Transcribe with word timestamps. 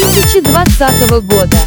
2020 0.00 1.10
года. 1.24 1.58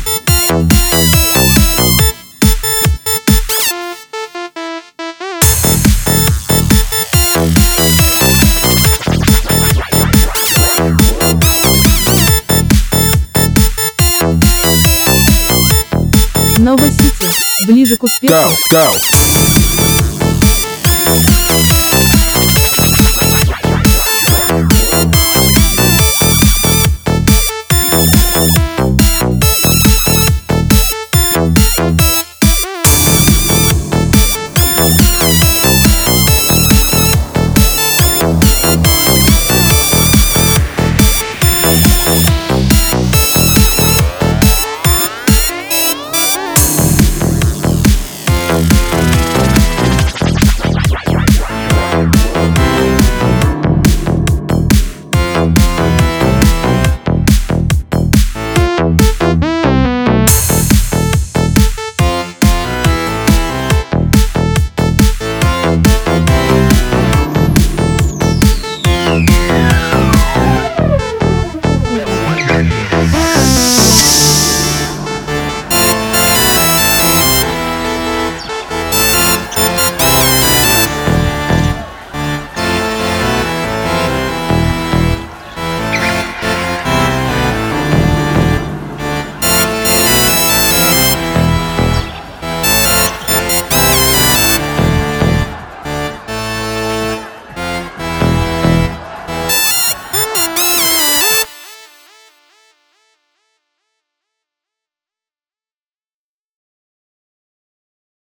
Новосити. 16.58 17.14
Ближе 17.68 17.98
к 17.98 18.04
успеху. 18.04 18.34
Тау, 18.34 18.50
тау. 18.72 18.94